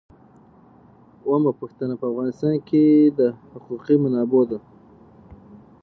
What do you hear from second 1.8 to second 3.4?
په افغانستان کې د